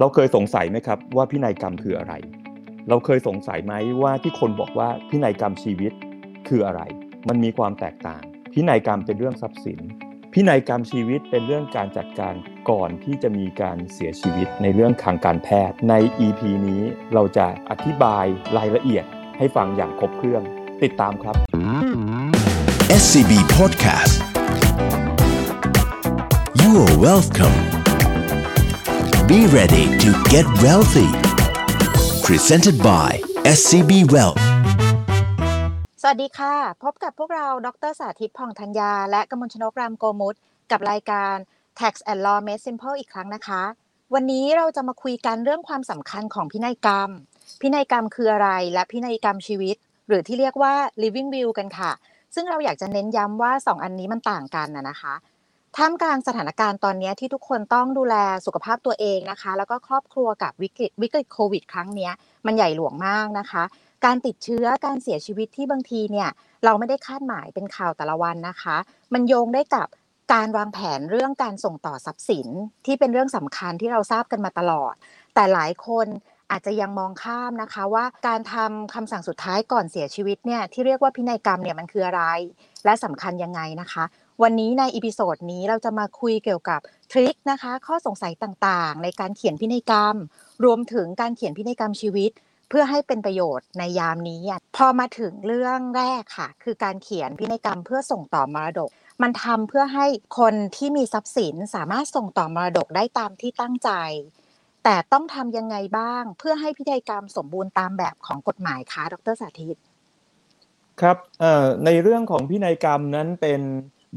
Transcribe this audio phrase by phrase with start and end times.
[0.00, 2.14] เราเคยสงสัยไหมครับว่าพินัยกรรมคืออะไร
[2.88, 5.92] เราเคยสงสัยไหมว่าที่คนบอกว่าพินัยกรรมชีวิต
[6.48, 6.80] คืออะไร
[7.28, 8.22] มันมีความแตกต่าง
[8.52, 9.80] พินัยกรรมเป็นเรื่องทรัพย์สิน
[10.32, 12.34] พินัยกรรมชีวิตเป็นเรื่องการจัดการ
[12.70, 15.94] ก่อนที่จะมีการเสียชีวิตในเรื่องทางการแพทย์ ใน
[16.26, 16.82] EP นี้
[17.14, 18.24] เราจะอธิบาย
[18.56, 19.04] รายละเอียด
[19.38, 20.42] ให้ฟังอย่างครบเครื่อง
[20.82, 21.36] ติดตามครับ
[23.02, 24.14] SCB Podcast
[26.60, 27.65] You are welcome
[29.34, 31.10] Be ready to get wealthy
[32.22, 33.10] Presented by
[33.58, 34.40] SCB Wealth
[36.02, 40.34] สวัสดีค่ะ พบกับพวกเรา ดรสาธิตพองธัญญา และกมลชนกรามโกมุต
[40.70, 41.34] กับรายการ
[41.80, 43.62] Tax and Law Made Simple อีกครั้งนะคะ
[44.14, 47.10] วันนี้เราจะมาคุยกันเรื่องความสำคัญของพินัยกรรม
[47.60, 49.76] พินัยกรรมคืออะไร และพินัยกรรมชีวิต
[50.08, 51.90] หรือที่เรียกว่า living will กันค่ะ
[52.34, 55.14] ซึ่งเราอยากจะเน้นย้ำว่า 2 อันนี้มันต่างกันนะนะคะ
[55.80, 62.10] ท่ามกลางสถานการณ์ตอนนี้ที่ทุกคนต้องดูแลสุขภาพตัวเองนะคะ แล้วก็ครอบครัวกับวิกฤตวิกฤตโควิด ครั้งนี้
[62.46, 63.62] มันใหญ่หลวงมากนะคะ
[64.04, 66.28] การติดเชื้อการเสียชีวิตที่บางทีเนี่ย
[66.64, 68.76] เราไม่ได้คาดหมายเป็นข่าวแต่ละวันนะคะ
[69.12, 69.86] มันโยงได้กับ
[70.32, 72.48] การวางแผนเรื่องการส่งต่อทรัพย์สิน
[72.86, 74.94] ที่เป็นเรื่องสำคัญที่เราทราบกันมาตลอด
[75.34, 76.06] แต่หลายคน
[76.50, 82.22] อาจจะยังมองข้ามนะคะว่าการทำคำสั่งสุดท้ายก่อนเสียชีวิตเนี่ยที่เรียกว่าพินัยกรรมเนี่ยมันคืออะไร
[82.84, 84.04] และสำคัญยังไงนะคะ
[84.42, 90.16] วันนี้ใน episode นี้เราจะมาคุยเกี่ยวกับ trick นะคะ ข้อสงสัยต่างๆ ในการเขียนพินัยกรรม
[90.64, 92.30] รวมถึงการเขียนพินัยกรรมชีวิต
[92.68, 94.42] เพื่อให้เป็นประโยชน์ในยามนี้
[94.76, 98.90] พอมาถึงเรื่องแรกค่ะ คือการเขียนพินัยกรรมเพื่อส่งต่อมรดก
[99.22, 100.06] มันทำเพื่อให้
[100.38, 103.90] คนที่มีทรัพย์สินสามารถส่งต่อมรดกได้ตามที่ตั้งใจ
[104.84, 109.76] แต่ต้องทำยังไงบ้าง เพื่อให้พินัยกรรมสมบูรณ์ตามแบบของกฎหมายคะดรสาธิต
[111.00, 111.16] ครับ
[111.84, 113.60] ในเรื่องของพินัยกรรมนั้นเป็น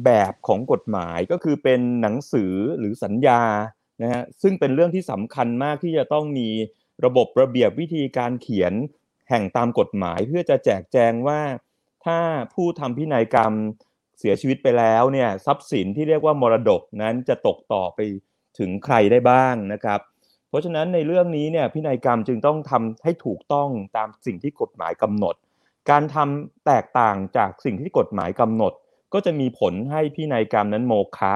[0.06, 3.42] แบบของกฎหมายก็คือเป็นหนังสือหรือสัญญา
[4.02, 6.50] นะฮะซึ่งเป็นเรื่องที่สำคัญมากที่จะต้องมี
[7.06, 8.74] ระบบระเบียบวิธีการเขียน
[9.30, 11.42] แห่งตามกฎหมายเพื่อจะแจกแจงว่า
[12.06, 12.20] ถ้า
[12.54, 13.54] ผู้ทำพินัยกรรม
[14.20, 18.00] เสียชีวิตไปแล้วเนี่ยทรัพย์สินที่เรียกว่ามรดกนั้นจะตกต่อไป
[18.60, 20.00] ถึงใครได้บ้างนะครับ
[20.50, 25.36] เพราะฉะนั้นในเรื่องนี้เนี่ยพินัยกรรมจึงต้องทำให้ถูกต้องตามสิ่งที่กฎหมายกำหนด
[25.90, 28.74] การทำแตกต่างจากสิ่งที่กฎหมายกำหนด
[29.14, 31.34] ก็จะมีผลให้พินัยกรรมนั้นโมฆะ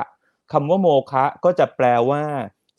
[0.51, 2.23] คำว่าโมฆะก็จะแปลว่า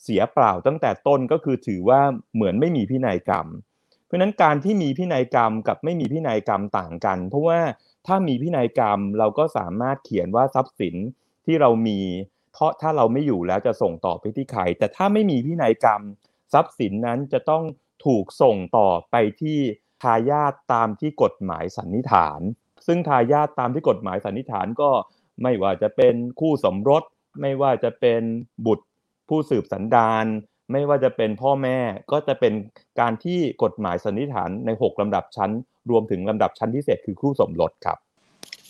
[0.03, 2.01] เสียเปล่าตั้งแต่ต้นก็คือถือว่า
[2.35, 3.47] เหมือนไม่มีพินัยกรรม
[4.05, 7.59] เพราะฉะนั้นการที่มีพินัยกรรมกับไม่มีพินัยกรรมต่างกัน เพราะว่า
[8.07, 10.95] ถ้ามีพินัยกรรมเราก็สามารถเขียนว่าทรัพย์สิน
[11.45, 11.99] ที่เรามี
[12.53, 16.01] เพราะถ้าเราไม่อยู่แล้วจะส่งต่อไปที่ใครแต่ถ้าไม่มีพินัยกรรม
[16.53, 17.63] ทรัพย์สินนั้นจะต้อง
[18.05, 19.57] ถูกส่งต่อไปที่
[20.01, 22.41] ทายาทตามที่กฎหมายสันนิษฐาน
[22.87, 24.89] ซึ่งทายาทตามที่กฎหมายสันนิษฐานก็
[25.43, 27.03] ไม่ว่าจะเป็นคู่สมรส
[27.41, 28.21] ไม่ว่าจะเป็น
[28.65, 28.85] บุตร
[29.29, 30.25] ผู้สืบสันดาน
[30.71, 31.77] ไม่ว่าจะเป็นพ่อแม่
[32.11, 32.53] ก็จะเป็น
[32.99, 35.51] การที่กฎหมายสันนิษฐานใน 6 ลำดับชั้น
[35.89, 37.97] รวมถึงลำดับชั้นพิเศษคือคู่สมรสครับ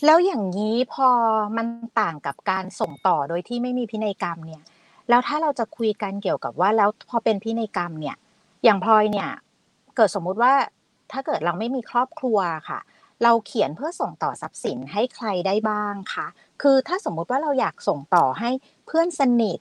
[0.04, 1.08] แล้วอย่างนี้พอ
[1.56, 1.66] มัน
[2.00, 4.62] ต่างกับการส่งต่อโดยที่ไม่มีพินัยกรรมเนี่ย
[5.08, 8.16] แล้วถ้าเราจะคุยกันเกี่ยวกับว่าแล้วพอเป็นพินัยกรรมเนี่ย
[8.64, 9.28] อย่างพลอยเนี่ย
[9.96, 10.52] เกิดสมมุติว่า
[11.12, 12.38] ถ้าเกิดเราไม่มีครอบครัว
[12.68, 12.80] ค่ะ
[13.22, 16.26] เราเขียนเพื่อส่งต่อทรัพย์สินให้ใครได้บ้างคะ
[16.62, 18.50] คือถ้าสมมุติว่าเราอยากส่งต่อให้
[18.86, 19.58] เพื่อนสนิท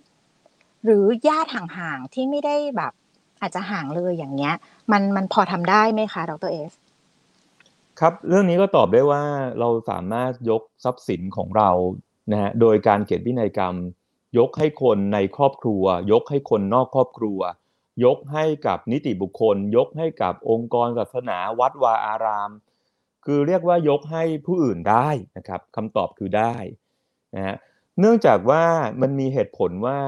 [0.86, 2.94] หรือญาติห่างๆที่ไม่ได้แบบ
[3.42, 4.56] อาจจะห่างเลยอย่างเงี้ย
[4.92, 6.74] มันมันพอทำได้ไหมคะดรเอส
[8.00, 9.24] ครับเรื่องนี้ก็ตอบได้ว่า
[9.60, 11.70] เราสามารถยกทรัพย์สินของเรา
[12.32, 13.76] นะฮะโดยการเขียนพินัยกรรม
[14.38, 17.40] ยกให้คนในครอบครัว ยกให้คนนอกครอบครัว
[18.06, 22.52] ยกให้กับนิติบุคคล ยกให้กับองค์กรศาสนาวัดวาอาราม
[23.26, 26.56] คือเรียกว่ายกให้ผู้อื่นได้นะครับคำตอบคือได้
[27.36, 27.56] นะฮะ
[28.00, 28.64] เนื่องจากว่า
[29.02, 30.00] มันมีเหตุผลว่า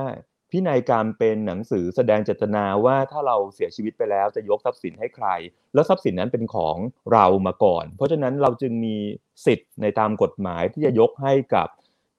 [0.51, 5.27] พินัยกรรมเป็นหนังสือแสดงเจตนาว่าถ้าเราเสียชีวิตไปแล้วจะยกทรัพย์สินให้ใคร
[5.73, 6.77] แล้วทรัพย์สินนั้นเป็นของ
[7.13, 8.95] เรามาก่อน เพราะฉะนั้นเราจึงมี
[9.45, 11.67] สิทธิ์ในตามกฎหมายที่จะยกให้กับ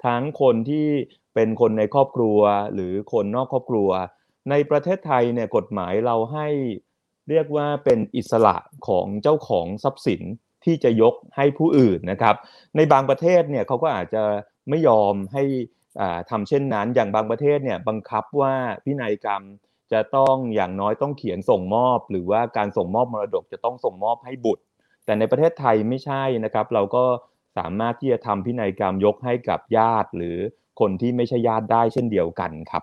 [0.06, 0.86] ทั้งคนที่
[1.34, 2.40] เป็นคนในครอบครัว
[2.74, 3.90] หรือคนนอกครอบครัว
[4.50, 6.48] ในประเทศไทยเนี่ยกฎหมายเราให้
[7.28, 8.56] เรียกว่าเป็นอิสระ
[8.88, 10.22] ของเจ้าของทรัพย์สิน
[10.64, 12.34] ที่จะยกให้ผู้อื่นนะครับ
[12.76, 14.22] ในบางประเทศเนี่ยเขาก็อาจจะ
[14.68, 15.44] ไม่ยอมให้
[16.30, 19.42] ทำเช่นนั้น อย่างบางประเทศเนี่ยบังคับว่าพินัยกรรม
[19.92, 24.64] จะต้องอย่างน้อยต้องเขียนส่งมอบ หรือว่าการส่งมอบมรดกจะต้องส่งมอบให้บุตร
[25.04, 27.04] แต่ในประเทศไทยไม่ใช่นะครับ เราก็
[27.58, 30.36] สามารถที่จะทำพินัยกรรมยกให้กับญาติ หรือ
[30.80, 32.82] คนที่ไม่ใช่ญาติได้เช่นเดียวกันครับ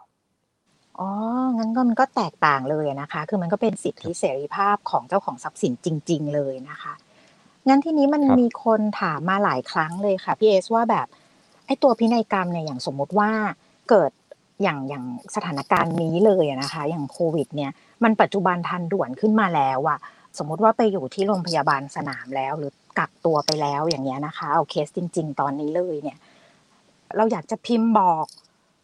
[0.99, 1.09] อ๋อ
[1.57, 6.93] งั้นก็มันก็แตกต่างเลยนะคะ คือมันก็เป็นสิทธิเสรีภาพของเจ้าของทรัพย์สินจริง ๆ เลยนะคะ
[7.67, 11.07] งั้นทีนี้มันครับมีคนถามมาหลายครั้งเลยค่ะพี่เอสว่าแบบ
[11.65, 13.29] ไอ้ตัวพินัยกรรมเนี่ยอย่างสมมุติว่า
[13.89, 14.11] เกิด
[14.63, 15.03] อย่างอย่าง
[15.35, 17.71] สถานการณ์นี้เลยอะนะคะ อย่างโควิด เนี่ย
[18.03, 19.99] มันปัจจุบันทันด่วนขึ้นมาแล้วอะ
[20.37, 26.17] สมมุติว่าไปอยู่ที่โรงพยาบาลสนามแล้ว หรือกักตัวไปแล้วอย่างเงี้ยนะคะ เอาเคสจริง ๆ ตอนนี้เลยเนี่ย
[27.17, 28.25] เราอยากจะพิมพ์บอก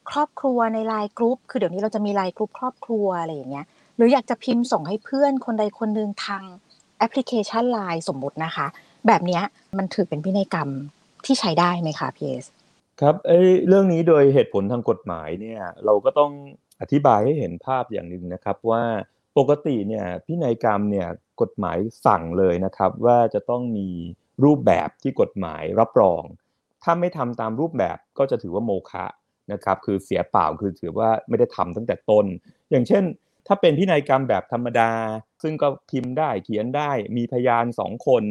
[0.09, 6.43] ครอบครัวใน LINE group คือเดี๋ยวนี้เราจะมี LINE group ครอบครัวอะไรอย่างเงี้ย หรืออยากจะพิมพ์ส่งให้เพื่อนคนใดคนหนึ่งทาง
[7.01, 8.67] แอปพลิเคชันไลน์สมมุตินะคะ
[9.07, 9.41] แบบนี้
[9.77, 10.69] มันถือเป็นพินัยกรรม
[11.25, 12.45] ที่ใช้ได้ไหมคะพีเอส
[13.01, 16.31] ครับเอ้เรื่องนี้โดยเหตุผลทางกฎหมายเนี่ย เราก็ต้อง
[16.81, 18.83] อธิบายให้เห็นภาพอย่างหนึ่งนะครับ ว่า
[19.37, 21.07] ปกติเนี่ยพินัยกรรมเนี่ย
[21.41, 23.87] กฎหมายสั่งเลยนะครับ ว่าจะต้องมี
[24.43, 26.21] รูปแบบที่กฎหมายรับรอง
[26.83, 29.05] ถ้าไม่ทำตามรูปแบบก็จะถือว่าโมฆะ
[29.51, 32.25] นะครับ คือเสียเปล่าคือถือว่าไม่ได้ทำตั้งแต่ต้น
[32.71, 33.03] อย่างเช่น
[33.47, 34.91] ถ้าเป็นพินัยกรรมแบบธรรมดา
[35.43, 38.23] ซึ่งก็พิมพ์ได้เขียนได้มีพยานสองคน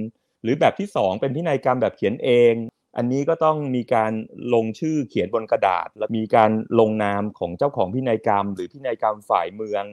[0.42, 2.54] หรือแบบที่สองเป็นพินัยกรรมแบบเขียนเอง
[2.96, 4.12] อันนี้ก็ต้องมีการ
[4.54, 9.84] ลงชื่อเขียนบนกระดาษ และมีการลงนามของเจ้าของพินัยกรรม หรือพินัยกรรมฝ่ายเมือง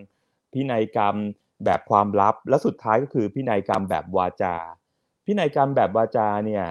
[0.54, 1.16] พินัยกรรม
[1.66, 4.56] แบบความลับ และสุดท้ายก็คือพินัยกรรมแบบวาจา
[5.26, 6.66] พินัยกรรมแบบวาจาเนี่ย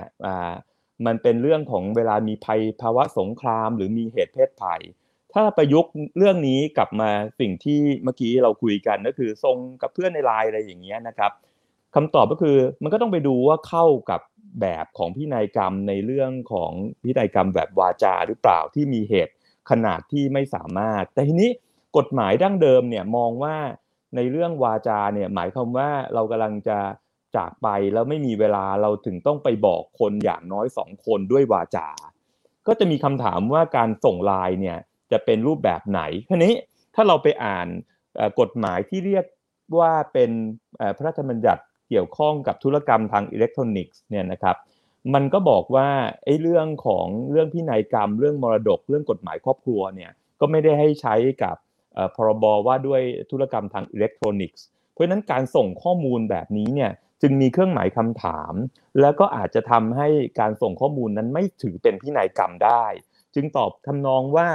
[1.06, 4.82] มันเป็นเรื่องของเวลามีภัยภาวะสงคราม หรือมีเหตุเพศภัย
[5.38, 7.10] ถ้าประยุกต์เรื่องนี้กลับมา
[7.40, 11.32] สิ่งที่เมื่อกี้เราคุยกันก็คือทรงกับเพื่อนในไลน์อะไรอย่างเงี้ยนะครับ
[11.94, 14.20] คำตอบก็คือมันก็ต้องไปดูว่าเข้ากับ
[14.60, 16.72] แบบของพินัยกรรมในเรื่องของ
[17.02, 19.34] พินัยกรรมแบบวาจาหรือเปล่าที่มีเหตุ
[19.70, 21.50] ขนาดที่ไม่สามารถ แต่ทีนี้
[21.96, 23.56] กฎหมายดั้งเดิมเนี่ยมองว่า
[24.16, 26.78] ในเรื่องวาจาเนี่ยหมายความว่าเรากำลังจะ
[27.36, 31.88] จากไปแล้วไม่มีเวลาเราถึงต้องไปบอกคนอย่างน้อยสองคนด้วยวาจา
[32.66, 34.78] ก็จะมีคำถามว่าการส่งไลน์เนี่ย
[35.12, 36.54] จะเป็นรูปแบบไหนทีนี้
[36.94, 37.68] ถ้าเราไปอ่าน
[38.40, 39.24] กฎหมายที่เรียก
[39.78, 40.30] ว่าเป็น
[40.96, 44.56] พระราชบัญญัติเกี่ยวข้องกับธุรกรรมทางอิเล็กทรอนิกส์เนี่ยนะครับ
[45.14, 45.88] มันก็บอกว่า
[46.24, 50.10] ไอ้เรื่องของเรื่องพินัยกรรม เรื่องมรดก เรื่องกฎหมายครอบครัวเนี่ย
[50.40, 51.56] ก็ไม่ได้ให้ใช้กับ
[52.16, 56.90] พรบว่าด้วยธุรกรรมทางอิเล็กทรอนิกส์ เพราะฉะนั้นการส่งข้อมูลแบบนี้เนี่ย
[57.22, 58.52] จึงมีเครื่องหมายคำถาม
[59.00, 60.08] แล้วก็อาจจะทำให้
[60.40, 62.84] การส่งข้อมูลนั้นไม่ถือเป็นพินัยกรรมได้
[63.34, 64.48] จึงตอบทำนองว่า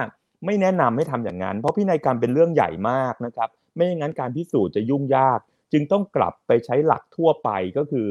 [0.46, 5.40] ไม่แนะนำให้ทำอย่างนั้น เพราะพินัยกรรมเป็นเรื่องใหญ่มากนะครับ ไม่อย่างนั้นการพิสูจน์จะยุ่งยาก
[5.72, 8.08] จึงต้องกลับไปใช้หลักทั่วไปก็คือ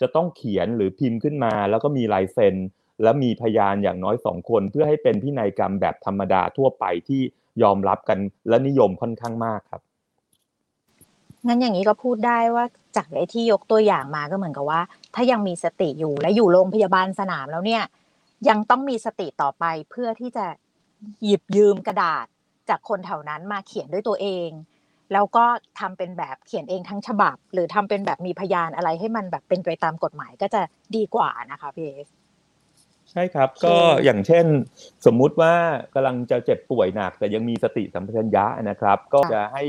[0.00, 2.56] จะต้องเขียนหรือพิมพ์ขึ้นมา แล้วก็มีลายเซ็น
[3.02, 7.20] และมีพยานอย่างน้อยสองคน เพื่อให้เป็นพินัยกรรมแบบธรรมดาทั่วไปที่
[7.62, 9.82] ยอมรับกันและนิยมค่อนข้างมากครับ
[11.46, 12.64] งั้นอย่างนี้ก็พูดได้ว่า
[12.96, 14.80] จากไอ้ที่ยกตัวอย่างมาก็เหมือนกับว่า
[15.14, 17.82] ถ้ายังมีสติอยู่และอยู่โรงพยาบาลสนามแล้วเนี่ย
[18.48, 20.46] ยังต้องมีสติต่อไปเพื่อที่จะ
[21.24, 22.26] หยิบยืมกระดาษ
[22.68, 24.50] จากคนแถวนั้นมาเขียนด้วยตัวเอง
[25.12, 25.44] แล้วก็
[25.80, 30.60] ทำเป็นแบบเขียนเองทั้งฉบับ หรือทำเป็นแบบมีพยานอะไรให้มันแบบเป็นไปตามกฎหมายก็จะ
[30.96, 32.08] ดีกว่านะคะพี่เอส
[33.10, 33.74] ใช่ครับ ก็
[34.04, 34.46] อย่างเช่น
[35.06, 35.54] สมมุติว่า
[35.94, 39.64] กำลังจะเจ็บป่วยหนัก แต่ยังมีสติสัมปชัญญะนะครับ ก็จะให้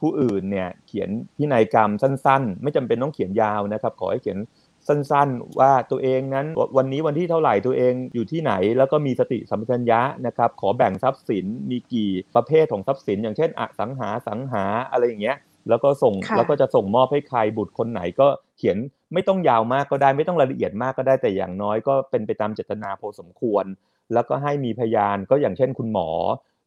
[0.00, 4.38] ผู้อื่นเนี่ยเขียนพินัยกรรมสั้น ๆ ไม่จำเป็นต้องเขียนยาวนะครับ ขอให้เขียน
[4.88, 6.46] สั้นๆ ว่าตัวเองนั้น
[6.76, 15.36] วันนี้วันที่เท่าไหร่ตัวเองอยู่ที่ไหน แล้วก็มีสติสัมปชัญญะนะครับขอแบ่งทรัพย์สินมีกี่ประเภทของทรัพย์สิน อย่างเช่นอสังหาสังหาอะไรอย่างเงี้ย
[15.68, 18.76] แล้วก็ส่งแล้วก็จะส่งมอบให้ใครบุตรคนไหนก็เขียน
[19.12, 23.64] ไม่ต้องยาวมากก็ได้ไม่ต้องรายละเอียดมากก็ได้แต่อย่างน้อยก็เป็นไปตามเจตนาพอสมควร
[24.12, 26.08] แล้วก็ให้มีพยานก็อย่างเช่นคุณหมอ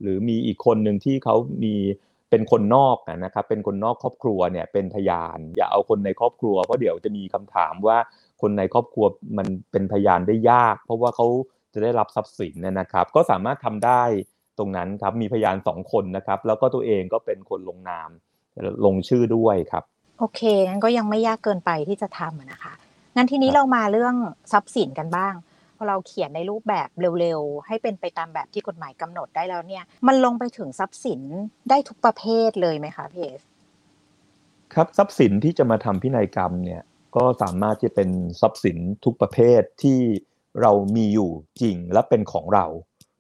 [0.01, 1.75] หรือมีอีกคนหนึ่งที่เขามี
[2.29, 7.97] เป็นคนนอกนะครับ เป็นคนนอกครอบครัวเนี่ยเป็นพยาน อย่าเอาคนในครอบครัวเพราะเดี๋ยวจะมีคำถามว่า
[8.41, 9.05] คนในครอบครัว
[9.37, 11.27] มันเป็นพยานได้ยาก เพราะว่าเขา
[11.73, 14.03] จะได้รับทรัพย์สินนะครับ ก็สามารถทำได้
[14.57, 18.09] ตรงนั้นครับมีพยานสองคนนะครับ แล้วก็ตัวเองก็เป็นคนลงนาม
[18.85, 19.83] ลงชื่อด้วยครับ
[20.19, 22.73] โอเคงั้นก็ยังไม่ยากเกินไปที่จะทำนะคะ
[23.15, 24.15] งั้นทีนี้เรามาเรื่อง
[24.51, 25.33] ทรัพย์สินกันบ้าง
[25.81, 31.21] พอเราเขียนในรูปแบบเร็วๆ ให้เป็นไปตามแบบที่กฎหมายกำหนดได้แล้วเนี่ย มันลงไปถึงทรัพย์สิน
[31.69, 33.41] ได้ทุกประเภทเลยไหมคะพี่เอส
[34.73, 36.81] ครับทรัพย์สินที่จะมาทำพินัยกรรมเนี่ย
[37.15, 38.09] ก็สามารถที่เป็น
[38.41, 39.99] ทรัพย์สินทุกประเภทที่
[40.61, 41.31] เรามีอยู่
[41.61, 42.65] จริงและเป็นของเรา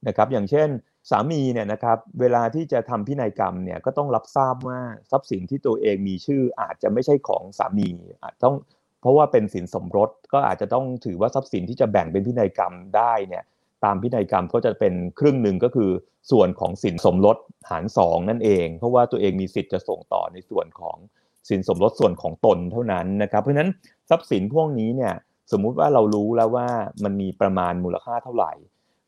[0.07, 0.69] นะครับ อย่างเช่น
[1.09, 4.79] สามีเนี่ยนะครับเวลาที่จะทำพินัยกรรมเนี่ยก็ต้องรับทราบว่า
[5.11, 7.89] ทรัพย์สินที่ตัวเองมีชื่ออาจจะไม่ใช่ของสามี
[8.21, 8.55] อาจต้อง
[9.01, 13.43] เพราะว่าเป็นสินสมรสก็อาจจะต้องถือว่าทรัพย์สินที่จะแบ่งเป็นพินัยกรรมได้เนี่ย
[13.83, 15.91] ตามพินัยกรรมก็จะเป็นครึ่งหนึ่งก็คือ
[16.31, 17.37] ส่วนของสินสมรส
[17.69, 20.97] หารสองนั่นเอง เพราะว่าตัวเองมีสิทธิ์จะส่งต่อในส่วนของ
[21.49, 23.71] สินสมรสส่วนของตนเท่านั้นนะครับ เพราะฉะนั้น
[24.09, 25.13] ทรัพย์สินพวกนี้เนี่ย
[25.51, 26.67] สมมุติว่าเรารู้แล้วว่า
[27.03, 28.53] มันมีประมาณมูลค่าเท่าไหร่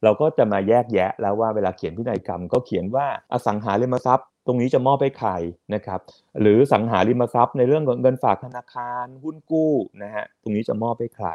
[0.04, 5.32] เราก็จะมาแยกแยะแล้วว่าเวลาเขียนพินัยกรรม ก็เขียนว่าอสังหาริมทรัพย์ ตรงนี้จะมอบให้ใคร
[5.74, 6.00] นะครับ
[6.42, 11.28] หรือสังหาริมทรัพย์ในเรื่องของเงินฝากธนาคาร หุ้นกู้นะฮะตรงนี้จะมอบให้ใคร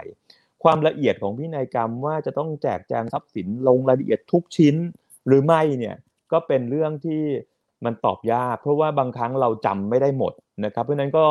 [0.62, 4.76] ความละเอียดของพินัยกรรมว่าจะต้องแจกแจงทรัพย์สินลงรายละเอียดทุกชิ้น
[5.26, 5.96] หรือไม่เนี่ย
[6.32, 7.22] ก็เป็นเรื่องที่
[7.84, 10.32] มันตอบยาก เพราะว่าบางครั้งเราจำไม่ได้หมด
[10.64, 11.26] นะครับ เพราะฉะนั้นก็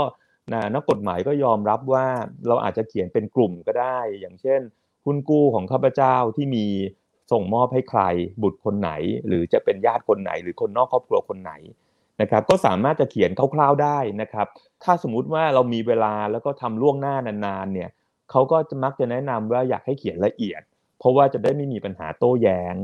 [0.54, 2.06] นะนักกฎหมายก็ยอมรับว่า
[2.48, 4.62] เราอาจจะเขียนเป็นกลุ่มก็ได้ อย่างเช่น
[5.06, 6.66] หุ้นกู้ของข้าพเจ้าที่มี
[7.32, 8.02] ส่งมอบให้ใคร
[8.44, 8.92] บุตรคนไหน
[9.28, 11.54] หรือจะเป็นญาติคนไหน หรือคนนอกครอบครัวคนไหน
[12.22, 14.48] นะครับก็สามารถจะเขียนคร่าวๆได้นะครับ
[14.84, 17.90] ถ้าสมมุติว่าเรามีเวลาแล้วก็ทำล่วงหน้านานๆเนี่ย
[18.32, 20.62] เขาก็จะมักจะแนะนำว่าอยากให้เขียนละเอียด
[21.00, 22.76] เพราะว่าจะได้ไม่มีปัญหาโต้แย้ง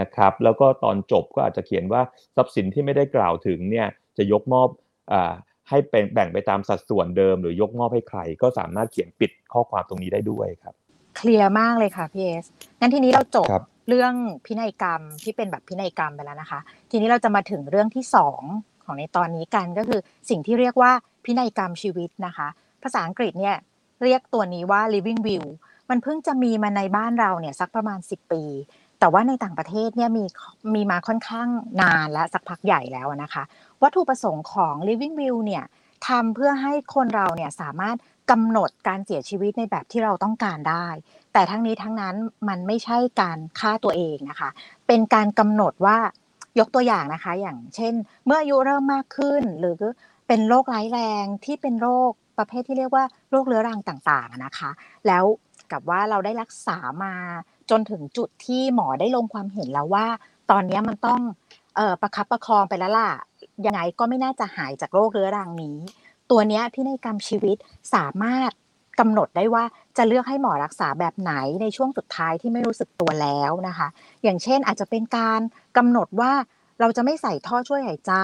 [0.00, 2.02] นะครับแล้วก็ตอนจบก็อาจจะเขียนว่า
[2.36, 4.68] ทรัพย์สินที่ไม่ได้กล่าวถึงเนี่ยจะยกมอบ
[5.12, 5.32] อ่า
[5.68, 10.74] ให้เป็นแบ่งไปตามสัดส่วนเดิม หรือยกมอบให้ใคร ก็สามารถเขียนปิดข้อความตรงนี้ได้ด้วยครับ
[11.20, 12.44] เคลียร์มากเลยค่ะพี่เอส
[12.80, 14.14] งั้นทีนี้เราจบครับเรื่อง
[14.46, 16.60] พินัยกรรมที่เป็นแบบพินัยกรรมไปแล้วนะคะ
[16.90, 18.40] ทีนี้เราจะมาถึงเรื่องที่สอง
[18.84, 20.00] ของในตอนนี้กันก็คือ
[20.30, 20.92] สิ่งที่เรียกว่า
[21.24, 22.48] พินัยกรรมชีวิตนะคะ
[22.82, 23.56] ภาษาอังกฤษเนี่ย
[24.02, 25.46] เรียกตัวนี้ว่า living will
[25.90, 28.42] มันเพิ่งจะมีมาในบ้านเราเนี่ยสักประมาณ 10 ปี
[29.00, 30.24] แต่ว่าในต่างประเทศเนี่ยมี
[30.74, 31.48] มีมาค่อนข้าง
[31.80, 33.42] นานและสักพักใหญ่แล้วนะคะ
[33.82, 35.64] วัตถุประสงค์ของ living will เนี่ย
[36.08, 37.96] ทำเพื่อให้คนเราเนี่ยสามารถ
[38.30, 40.86] กำหนดการเสียชีวิตในแบบที่เราต้องการได้
[41.32, 42.14] แต่ทั้งนี้ทั้งนั้น
[42.48, 44.50] มันไม่ใช่การฆ่าตัวเองนะคะ
[44.86, 45.98] เป็นการกำหนดว่า
[46.58, 47.94] ยกตัวอย่างนะคะ อย่างเช่น
[48.26, 49.80] เมื่ออายุเริ่มมากขึ้น หรือ
[50.28, 54.70] เป็นโรคร้ายแรงที่เป็นโรคประเภทที่เรียกว่าโรคเรื้อรังต่างๆนะคะ
[55.06, 55.24] แล้ว
[55.72, 57.14] กับว่าเราได้รักษามา
[57.70, 60.06] จนถึงจุดที่หมอได้ลงความเห็นแล้วว่า
[60.50, 61.20] ตอนนี้มันต้อง
[61.78, 63.10] ออประคับประคองไปแล้วล่ะ
[63.66, 65.78] ยังไงก็ไม่น่าจะหายจากโรคเรื้อรังนี้
[66.30, 67.56] ตัวนี้พินัยกรรมชีวิต
[67.94, 68.50] สามารถ
[69.00, 69.64] กำหนดได้ว่า
[69.96, 73.88] จะเลือกให้หมอรักษาแบบไหนในช่วงสุดท้ายที่ไม่รู้สึกตัวแล้วนะคะ
[74.22, 75.40] อย่างเช่นอาจจะเป็นการ
[75.76, 76.32] กำหนดว่า
[76.80, 78.14] เราจะไม่ใส่ท่อช่วยหายใจ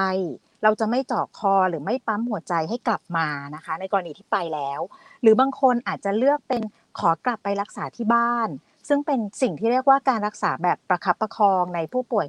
[0.63, 4.81] เราจะไม่เจาะคอหรือไม่ปั๊มหัวใจให้กลับมานะคะ ในกรณีที่ไปแล้ว
[5.23, 6.63] หรือบางคนอาจจะเลือกเป็น
[6.99, 8.49] ขอกลับไปรักษาที่บ้าน
[8.89, 12.27] ซึ่งเป็นสิ่งที่เรียกว่าการรักษาแบบประคับประคองในผู้ป่วย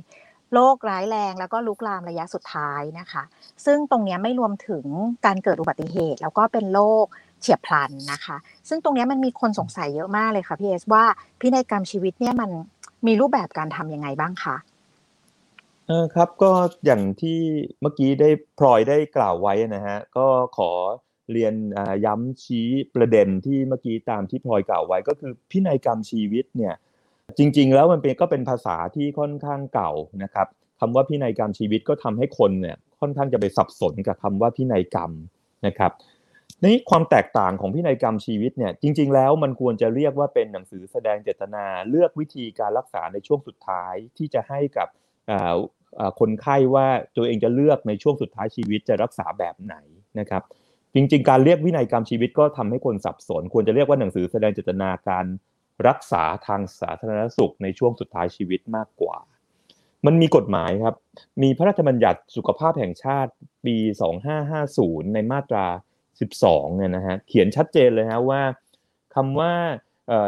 [0.54, 3.24] โรคร้ายแรงแล้วก็ลุกลามระยะสุดท้ายนะคะ
[3.66, 4.86] ซึ่งตรงนี้ไม่รวมถึง
[5.26, 7.06] การเกิดอุบัติเหตุ แล้วก็เป็นโรค
[7.42, 8.38] เฉียบพลันนะคะ
[8.70, 11.04] ซึ่งตรงนี้มันมีคนสงสัยเยอะมากเลยค่ะพี่เอสว่า
[11.40, 12.50] พินัยกรรมชีวิตเนี่ยมัน
[13.08, 14.56] มีรูปแบบการทำยังไงบ้างคะ
[15.88, 16.52] เออครับก็
[16.86, 17.40] อย่างที่
[17.82, 20.28] เมื่อกี้ได้พลอยได้กล่าวไว้นะฮะก็
[20.58, 20.72] ขอ
[21.32, 21.54] เรียน
[22.06, 26.74] ย้ำชี้ประเด็นที่เมื่อกี้ตามที่พลอยกล่าวไว้ก็คือพินัยกรรมชีวิตเนี่ย
[27.38, 29.92] จริง ๆ แล้วมันเป็นก็เป็นภาษาที่ค่อนข้างเก่า
[30.24, 30.48] นะครับ
[30.80, 35.12] คำว่าพินัยกรรมชีวิตก็ทำให้คนเนี่ยค่อนข้างจะไปสับสนกับคำว่าพินัยกรรม
[35.68, 35.92] นะครับ
[36.64, 44.88] นี่ความแตกต่างของพินัยกรรมชีวิตเนี่ยจริง ๆ แล้วมันควรจะเรียกว่าเป็นหนังสือแสดงเจตนา เลือกวิธีการรักษาในช่วงสุดท้ายที่จะให้กับ
[45.32, 45.56] อ่า
[46.20, 49.76] คนไข้ว่าตัวเองจะเลือกในช่วงสุดท้ายชีวิตจะรักษาแบบไหน
[50.20, 50.44] นะครับ
[50.94, 55.26] จริง ๆ การเรียกวินัยกรรมชีวิตก็ทำให้คนสับสน ควรจะเรียกว่าหนังสือแสดงเจตนาการ
[55.88, 59.18] รักษาทางสาธารณสุขในช่วงสุดท้ายชีวิตมากกว่า
[60.06, 60.96] มันมีกฎหมายครับ
[61.44, 63.32] มีพระราชบัญญัติสุขภาพแห่งชาติ
[63.66, 63.76] ปี
[64.46, 65.66] 2550 ในมาตรา
[66.22, 68.42] 12 เนี่ยนะฮะ เขียนชัดเจนเลยฮะว่า
[69.16, 69.54] คำว่า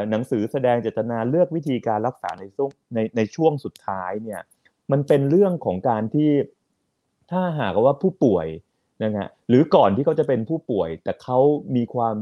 [0.10, 4.42] หนังสือแสดงเจตนาเลือกวิธีการรักษาในช่วงในในช่วงสุดท้ายเนี่ย
[4.92, 6.32] มันเป็นเรื่องของการที่
[7.32, 8.48] ถ้าหากว่าผู้ป่วย
[9.04, 11.40] นะฮะหรือก่อนที่เขาจะเป็นผู้ป่วย แต่เขา
[11.76, 12.16] มีความ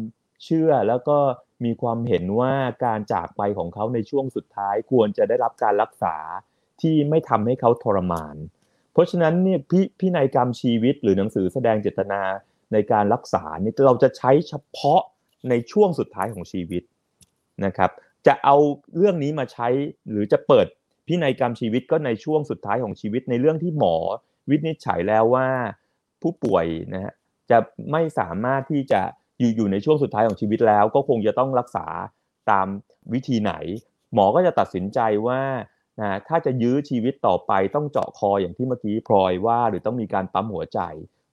[0.44, 1.18] เชื่อแล้วก็
[1.66, 2.54] มีความเห็นว่า
[2.86, 6.16] การจากไปของเขาในช่วงสุดท้ายควรจะได้รับการรักษา
[6.82, 8.36] ที่ไม่ทำให้เขาทรมาน
[8.94, 12.22] เพราะฉะนั้นเนี่ยพิพินัยกรรมชีวิตหรือหนังสือแสดงเจตนา
[12.74, 15.02] ในการรักษาเนี่ยเราจะใช้เฉพาะ
[15.50, 16.84] ในช่วงสุดท้ายของชีวิต
[17.66, 17.92] นะครับ
[18.28, 18.56] จะเอา
[18.98, 19.68] เรื่องนี้มาใช้
[20.10, 20.68] หรือจะเปิด
[21.08, 23.96] พินัยกรรมชีวิตก็ในช่วงสุดท้ายของชีวิตในเรื่องที่หมอ
[24.50, 25.48] วินิจฉัยแล้วว่า
[26.22, 27.14] ผู้ป่วยนะฮะ
[27.50, 27.58] จะ
[27.92, 29.02] ไม่สามารถที่จะ
[29.40, 31.88] อยู่อยู่ในช่วงสุดท้ายของชีวิตแล้ว ก็คงจะต้องรักษา
[32.52, 32.68] ตาม
[33.14, 33.54] วิธีไหน
[34.14, 35.42] หมอก็จะตัดสินใจว่า
[36.00, 40.80] นะถ้าจะยื้อชีวิตต่อไปต้องเจาะคออย่างที่เมื่อกี้พลอยว่า หรือต้องมีการปั๊มหัวใจ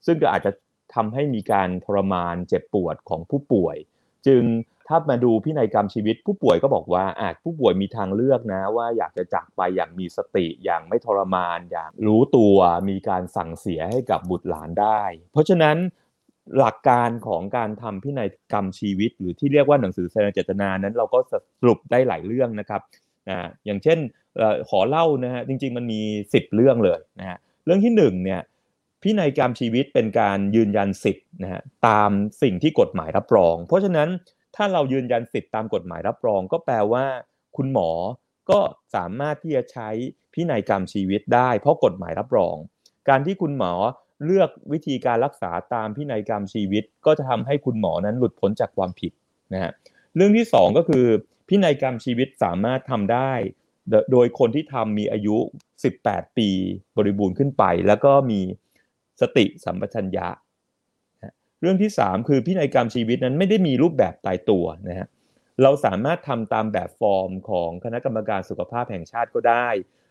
[0.05, 0.51] ซึ่งก็อาจจะ
[0.95, 3.77] ทำให้มีการทรมานเจ็บปวดของผู้ป่วย
[4.27, 4.43] จึง
[4.87, 12.57] ถ้ามาดูพินัยกรรมชีวิต ผู้ป่วยก็บอกว่าอาจผู้ป่วยมีทางเลือกนะ ว่าอยากจะจากไปอย่างมีสติอย่างไม่ทรมานอย่างรู้ตัว
[12.89, 15.77] มีการสั่งเสียให้กับบุตรหลานได้ เพราะฉะนั้น
[16.57, 21.33] หลักการของการทำพินัยกรรมชีวิต หรือที่เรียกว่าหนังสือแสดงเจตนานั้น เราก็ส
[21.67, 22.81] รุปได้หลายเรื่องนะครับ
[23.29, 23.99] นะอย่างเช่น
[24.69, 28.41] ขอเล่านะฮะจริง ๆ มันมี 10 เรื่องเลยนะฮะเรื่องที่หนึ่งเนี่ย
[29.03, 32.11] พินัยกรรมชีวิตเป็นการยืนยันสิทธิ์นะฮะตาม
[32.41, 34.09] สิ่งที่กฎหมายรับรอง เพราะฉะนั้น
[34.55, 37.05] ถ้าเรายืนยันสิทธิ์ตามกฎหมายรับรอง ก็แปลว่า
[37.57, 37.89] คุณหมอ
[38.49, 38.59] ก็
[38.95, 39.89] สามารถที่จะใช้
[40.33, 42.55] พินัยกรรมชีวิตได้ เพราะกฎหมายรับรอง
[43.09, 43.73] การที่คุณหมอ
[44.23, 49.11] เลือกวิธีการรักษาตามพินัยกรรมชีวิต ก็จะทำให้คุณหมอนั้นหลุดพ้นจากความผิด
[49.53, 49.71] นะฮะ
[50.15, 51.05] เรื่องที่สองก็คือ
[51.49, 53.31] พินัยกรรมชีวิตสามารถทำได้
[54.11, 55.37] โดยคนที่ทำมีอายุ
[55.87, 56.49] 18 ปี
[56.97, 58.41] บริบูรณ์ขึ้นไป แล้วก็มี
[59.21, 60.27] สติสัมปชัญญะ
[61.61, 65.07] เรื่องที่ 3 คือพินัยกรรมชีวิตนั้นไม่ได้มีรูปแบบตายตัวนะฮะ
[65.63, 69.67] เราสามารถทำตามแบบฟอร์มของคณะกรรมการสุขภาพแห่งชาติก็ได้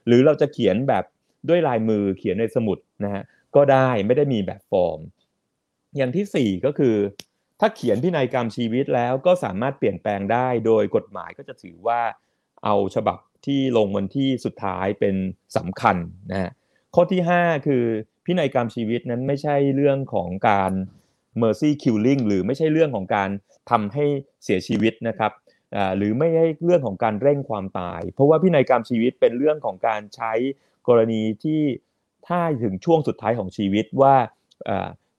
[0.06, 1.04] หรือเราจะเขียนแบบ
[1.48, 3.22] ด้วยลายมือเขียนในสมุดนะฮะ
[3.56, 5.00] ก็ได้ไม่ได้มีแบบฟอร์ม
[5.96, 6.96] อย่างที่ 4 ก็คือ
[7.60, 12.00] ถ้าเขียนพินัยกรรมชีวิตแล้วก็สามารถเปลี่ยนแปลงได้โดยกฎหมายก็จะถือว่า
[12.64, 15.16] เอาฉบับที่ลงวันที่สุดท้ายเป็น
[15.56, 15.96] สำคัญ
[16.32, 16.50] นะฮะ
[16.94, 17.84] ข้อที่ 5 คือ
[18.24, 20.72] พินัยกรรมชีวิตนั้นไม่ใช่เรื่องของการ
[21.40, 23.30] mercy killing หรือไม่ใช่เรื่องของการ
[23.70, 24.04] ทำให้
[24.44, 25.32] เสียชีวิตนะครับ
[25.96, 30.32] หรือไม่ใช่เรื่องของการเร่งความตาย เพราะว่าพินัยกรรมชีวิตเป็นเรื่องของการใช้
[30.88, 31.62] กรณีที่
[32.28, 34.14] ถ้าถึงช่วงสุดท้ายของชีวิตว่า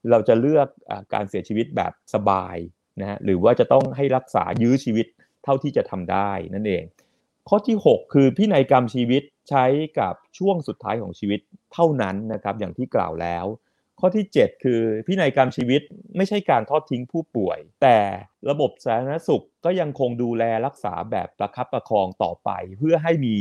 [0.10, 2.58] เราจะเลือกอการเสียชีวิตแบบสบาย
[3.00, 5.08] นะฮะหรือว่าจะต้องให้รักษายื้อชีวิต
[5.44, 6.84] เท่าที่จะทำได้นั่นเอง
[7.50, 9.66] ข้อที่ 6 คือพินัยกรรมชีวิตใช้
[10.00, 11.40] กับช่วงสุดท้ายของชีวิต
[11.74, 13.46] เท่านั้นนะครับอย่างที่กล่าวแล้ว
[14.00, 15.82] ข้อที่ 7 คือพินัยกรรมชีวิต
[16.18, 17.98] ไม่ใช่การทอดทิ้งผู้ป่วย แต่
[18.50, 23.36] ระบบสาธารณสุขก็ยังคงดูแลรักษาแบบประคับประคองต่อไป เพื่อให้มี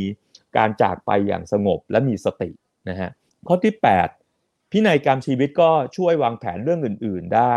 [0.56, 2.50] การจากไปอย่างสงบและมีสติ
[2.88, 3.10] นะฮะ
[3.48, 3.74] ข้อที่
[4.22, 7.56] 8 พินัยกรรมชีวิตก็ช่วยวางแผนเรื่องอื่น ๆ ได้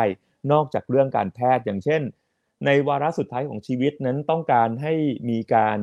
[0.52, 2.02] นอกจากเรื่องการแพทย์อย่างเช่น
[2.66, 4.94] ในวาระสุดท้ายของชีวิตนั้นต้องการให้
[5.30, 5.78] มีการ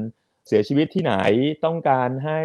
[0.47, 1.15] เสียชีวิตที่ไหน
[1.65, 2.41] ต้องการให้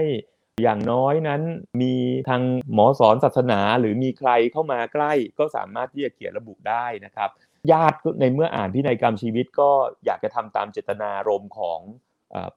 [0.63, 1.41] อย่างน้อยนั้น
[1.81, 1.93] มี
[2.29, 2.41] ทาง
[2.73, 7.29] หมอสอนศาสนาหรือมีใครเข้ามาใกล้ก็สามารถที่จะเขียนระบุได้นะครับ
[7.71, 9.71] ญาติในเมื่ออ่านพินัยกรรมชีวิตก็
[10.05, 11.79] อยากจะทำตามเจตนารมณ์ของ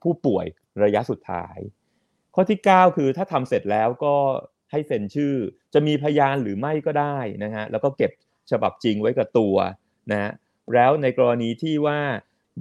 [0.02, 0.46] ผู้ป่วย
[0.84, 1.58] ระยะสุดท้าย
[2.34, 4.14] ข้อที่ 9 คือถ้าทำเสร็จแล้วก็
[4.72, 5.34] ให้เซ็นชื่อ
[5.74, 8.12] จะมีพยานหรือไม่ก็ได้นะฮะแล้วก็เก็บ
[8.50, 9.56] ฉบับจริงไว้กับตัว
[10.10, 10.30] นะฮะ
[10.74, 11.98] แล้วในกรณีที่ว่า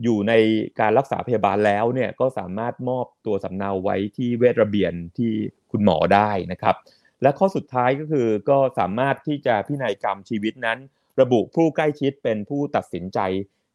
[0.03, 0.34] อยู่ใน
[0.80, 5.32] การรักษาพยาบาลแล้วเนี่ยก็สามารถมอบตัวสำเนาไว้ที่เวชระเบียนที่
[5.72, 6.75] คุณหมอได้นะครับ
[7.22, 10.80] และข้อสุดท้ายก็คือก็สามารถที่จะพินัยกรรมชีวิตนั้น
[11.22, 13.20] ระบุผู้ใกล้ชิดเป็นผู้ตัดสินใจ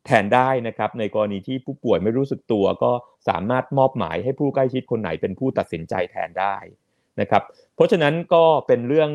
[0.06, 2.92] แทนได้นะครับ ในกรณีที่ผู้ป่วยไม่รู้สึกตัว ก็
[3.28, 6.56] สามารถมอบหมายให้ผู้ใกล้ชิดคนไหนเป็นผู้ตัดสินใจแทนได้
[7.20, 7.42] นะครับ
[7.74, 9.10] เพราะฉะนั้นก็เป็นเรื่อง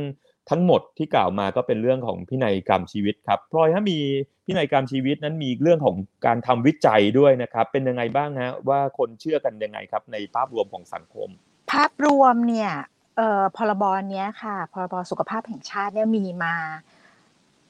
[0.49, 3.99] ทั้งหมดที่กล่าวมาก็เป็นเรื่องของพินัยกรรมชีวิตครับพลอยถ้ามี
[4.45, 11.29] พินัยกรรมชีวิตนั้นมีเรื่องของการทำวิจัยด้วยนะครับ เป็นยังไงบ้างฮะว่าคนเชื่อกันยังไงครับ ในภาพรวมของสังคม
[11.71, 12.71] ภาพรวมเนี่ย
[13.17, 16.55] เอ่อพรบเนี้ยค่ะพรบสุขภาพแห่งชาติเนี่ยมีมา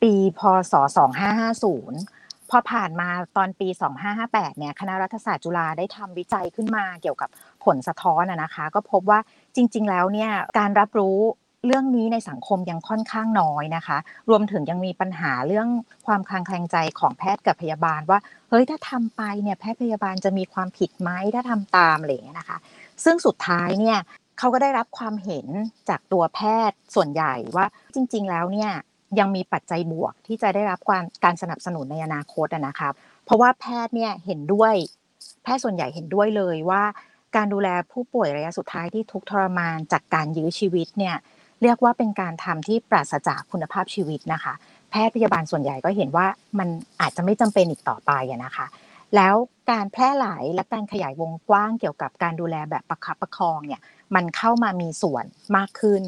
[0.01, 0.41] ปีพ
[0.71, 0.73] ศ
[1.51, 2.20] 2550
[2.51, 3.67] พอผ่านมาตอนปี
[4.13, 7.29] 2558 เนี่ยคณะรัฐศาสตร์จุฬาได้ทำวิจัยขึ้นมาเกี่ยวกับ
[7.65, 9.19] ผลสะท้อนนะคะ ก็พบว่า
[9.55, 11.17] จริง ๆ แล้วเนี่ยการรับรู้
[11.65, 13.97] เรื่องนี้ในสังคมยังค่อนข้างน้อยนะคะ
[14.29, 15.67] รวมถึงยังมีปัญหาเรื่อง
[16.07, 22.57] ความคลางแคลงใจของแพทย์กับพยาบาลว่า เฮ้ยถ้าทำไปเนี่ยแพทย์พยาบาลจะมีความผิดไหมถ้าทำตามอะไรอย่างเงี้ยนะคะ
[23.03, 23.99] ซึ่งสุดท้ายเนี่ย
[24.39, 25.47] เขาก็ได้รับความเห็น
[25.89, 28.71] จากตัวแพทย์ส่วนใหญ่ว่าจริง ๆ แล้วเนี่ย
[29.19, 32.93] ยังมีปัจจัยบวกที่จะได้รับการการสนับสนุนในอนาคตนะครับ
[33.25, 34.73] เพราะว่าแพทย์เนี่ยเห็นด้วย
[35.43, 36.83] แพทย์ส่วนใหญ่เห็นด้วยเลยว่า
[37.35, 41.15] การดูแลผู้ป่วยระยะสุดท้ายที่ทุกทรมานจากการยื้อชีวิตเนี่ย
[41.61, 44.53] เรียกว่าเป็นการทำที่ปราศจากคุณภาพชีวิตนะคะ
[44.89, 46.27] แพทย์พยาบาลส่วนใหญ่ก็เห็นว่า
[46.59, 46.69] มัน
[47.01, 48.11] อาจจะไม่จำเป็นอีกต่อไป
[48.45, 48.65] นะคะ
[49.15, 49.35] แล้ว
[49.71, 53.81] การแพร่หลายและการขยายวงกว้างเกี่ยวกับการดูแลแบบประคับประคองเนี่ย
[54.15, 56.03] มันเข้ามามีส่วนมากขึ้น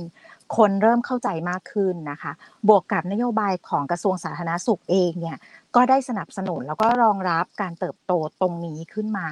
[0.58, 2.32] คนเริ่มเข้าใจมากขึ้นนะคะ
[2.67, 5.38] บวกกับนโยบายของกระทรวงสาธารณสุขเองเนี่ย
[5.75, 9.27] ก็ได้สนับสนุนแล้วก็รองรับการเติบโตตรงนี้ขึ้นมา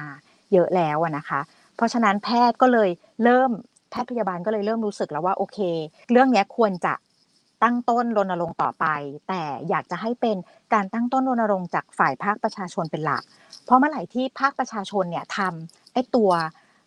[0.52, 1.40] เยอะแล้วนะคะ
[1.76, 2.90] เพราะฉะนั้นแพทย์ก็เลย
[3.24, 3.50] เริ่ม
[3.90, 5.58] แพทย์พยาบาลก็เลยเริ่มรู้สึกแล้วว่าโอเค
[6.10, 6.94] เรื่องนี้ควรจะ
[7.62, 8.86] ตั้งต้นรณรงค์ต่อไป
[9.28, 10.36] แต่อยากจะให้เป็น
[10.74, 13.22] การตั้งต้นรณรงค์จากฝ่ายภาคประชาชนเป็นหลัก
[13.64, 16.30] เพราะเมื่อไหร่ที่ภาคประชาชนเนี่ยทำไอ้ตัว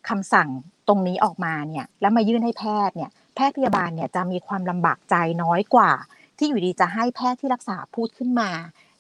[0.10, 0.50] คำสั่ง
[0.88, 5.91] ตรงนี้ออกมาเนี่ยแล้วมายื่นให้แพทย์เนี่ย แพทย์พยาบาลเนี่ยจะมีความลำบากใจน้อยกว่า
[6.38, 8.50] ที่อยู่ดีจะให้แพทย์ที่รักษาพูดขึ้นมา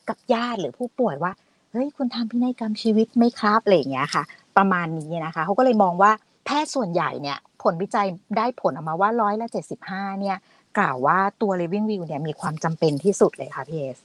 [0.09, 1.31] กับญาติหรือผู้ป่วยว่า
[1.71, 4.23] เฮ้ยคุณทำพินัยกรรมชีวิตไหมครับอะไรอย่างเงี้ยค่ะ
[4.57, 6.11] ประมาณนี้นะคะเขาก็เลยมองว่า
[6.45, 10.37] แพทย์ส่วนใหญ่เนี่ยผลวิจัยได้ผลออกมาว่าร้อยละเจ็ดสิบห้าเนี่ย
[10.77, 13.97] กล่าวว่าตัว living will เนี่ยมีความจำเป็นที่สุดเลยค่ะพี่เอส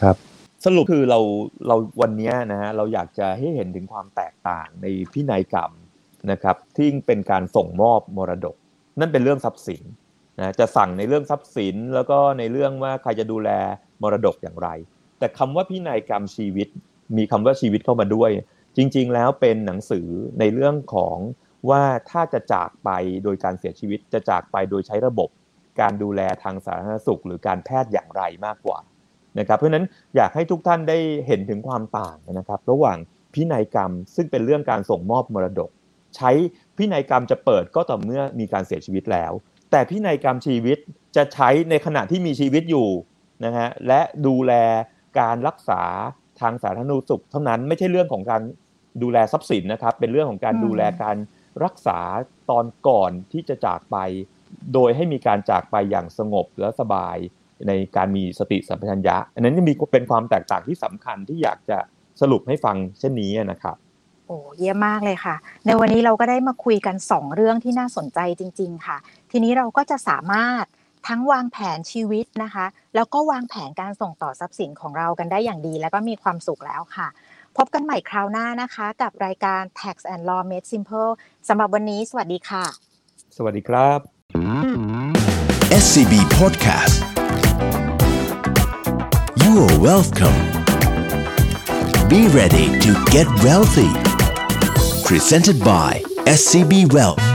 [0.00, 0.16] ครับ
[0.64, 1.20] สรุปคือเรา
[1.66, 5.72] เราวันนี้นะฮะเราอยากจะให้เห็นถึงความแตกต่างในพินัยกรรม
[6.30, 8.56] นะครับที่เป็นการส่งมอบมรดก
[9.00, 9.82] นั่นเป็นเรื่องทรัพย์สิน
[10.38, 13.50] นะจะสั่งในเรื่องทรัพย์สิน แล้วก็ในเรื่องว่าใครจะดูแล
[14.02, 14.68] มรดกอย่างไร
[15.18, 16.68] แต่คำว่าพินัยกรรมชีวิต
[17.16, 18.30] มีคำว่าชีวิตเข้ามาด้วย
[18.76, 20.08] จริง ๆ แล้วเป็นหนังสือ
[20.40, 21.16] ในเรื่องของ
[21.70, 22.90] ว่าถ้าจะจากไป
[23.24, 25.28] โดยการเสียชีวิตจะจากไปโดยใช้ระบบ
[25.80, 28.78] การดูแลทางสาธารณสุข หรือการแพทย์อย่างไรมากกว่า
[29.38, 32.98] นะครับเพราะฉะนั้นอยากให้ทุกท่านได้เห็นถึงความต่างนะครับ ระหว่าง
[33.34, 35.70] พินัยกรรมซึ่งเป็นเรื่องการส่งมอบมรดก
[36.16, 36.30] ใช้
[36.76, 39.32] พินัยกรรมจะเปิดก็ต่อเมื่อมีการเสียชีวิตแล้ว
[39.70, 40.78] แต่พินัยกรรมชีวิต
[41.16, 42.88] จะใช้ในขณะที่มีชีวิตอยู่
[43.44, 44.52] นะฮะและดูแล
[45.20, 45.82] การรักษา
[46.40, 48.42] ทางสาธารณสุข เท่านั้นไม่ใช่เรื่องของการ
[49.02, 51.16] ดูแลทรัพย์สินนะครับ เป็นเรื่องของการดูแลการ
[51.64, 51.98] รักษา
[52.50, 53.96] ตอนก่อนที่จะจากไป
[54.74, 57.16] โดยให้มีการจากไปอย่างสงบและสบาย
[57.68, 61.78] ในการมีสติสัมปชัญญะ อันนั้นมีเป็นความแตกต่างที่สำคัญที่อยากจะ
[62.20, 63.76] สรุปให้ฟังเช่นนี้นะครับ
[64.26, 65.34] โอ้เยี่ยมมากเลยค่ะ
[65.66, 68.96] ในวันนี้เราก็ได้มาคุยกัน 2 เรื่องที่น่าสนใจจริง ๆ ค่ะ
[69.30, 70.64] ทีนี้เราก็จะสามารถ
[71.08, 77.08] ทั้งวางแผนชีวิตนะคะ แล้วก็วางแผนการส่งต่อทรัพย์สินของเรากันได้อย่างดี แล้วก็มีความสุขแล้วค่ะ
[77.56, 81.12] พบกันใหม่คราวหน้านะคะ กับรายการ Tax and Law Made Simple
[81.48, 82.64] สำหรับวันนี้ สวัสดีค่ะ
[83.36, 83.98] สวัสดีครับ
[85.82, 86.96] SCB Podcast
[89.42, 90.38] You are welcome
[92.10, 94.13] Be ready to get wealthy
[95.04, 97.33] Presented by SCB Wealth